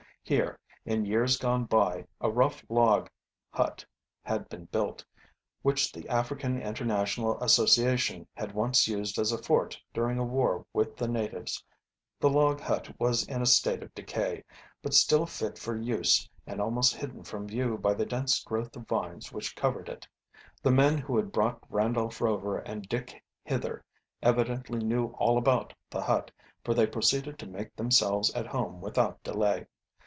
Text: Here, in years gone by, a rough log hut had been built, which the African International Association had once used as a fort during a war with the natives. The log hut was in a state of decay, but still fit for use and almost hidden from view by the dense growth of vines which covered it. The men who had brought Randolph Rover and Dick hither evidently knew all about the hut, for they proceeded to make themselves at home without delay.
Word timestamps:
Here, 0.23 0.57
in 0.85 1.03
years 1.05 1.35
gone 1.37 1.65
by, 1.65 2.05
a 2.21 2.29
rough 2.29 2.63
log 2.69 3.09
hut 3.49 3.83
had 4.21 4.47
been 4.47 4.65
built, 4.65 5.03
which 5.61 5.91
the 5.91 6.07
African 6.07 6.61
International 6.61 7.41
Association 7.43 8.25
had 8.33 8.53
once 8.53 8.87
used 8.87 9.17
as 9.19 9.31
a 9.33 9.37
fort 9.39 9.81
during 9.93 10.19
a 10.19 10.23
war 10.23 10.65
with 10.71 10.95
the 10.95 11.07
natives. 11.07 11.61
The 12.21 12.29
log 12.29 12.61
hut 12.61 12.95
was 12.97 13.25
in 13.27 13.41
a 13.41 13.45
state 13.47 13.81
of 13.83 13.93
decay, 13.93 14.43
but 14.81 14.93
still 14.93 15.25
fit 15.25 15.57
for 15.57 15.75
use 15.75 16.29
and 16.47 16.61
almost 16.61 16.95
hidden 16.95 17.23
from 17.23 17.47
view 17.47 17.77
by 17.77 17.93
the 17.93 18.05
dense 18.05 18.41
growth 18.41 18.73
of 18.77 18.87
vines 18.87 19.33
which 19.33 19.55
covered 19.55 19.89
it. 19.89 20.07
The 20.61 20.71
men 20.71 20.97
who 20.99 21.17
had 21.17 21.31
brought 21.33 21.59
Randolph 21.67 22.21
Rover 22.21 22.59
and 22.59 22.87
Dick 22.87 23.21
hither 23.43 23.83
evidently 24.21 24.79
knew 24.79 25.07
all 25.17 25.37
about 25.37 25.73
the 25.89 26.03
hut, 26.03 26.31
for 26.63 26.73
they 26.73 26.87
proceeded 26.87 27.37
to 27.39 27.47
make 27.49 27.75
themselves 27.75 28.31
at 28.33 28.45
home 28.47 28.79
without 28.79 29.21
delay. 29.23 29.65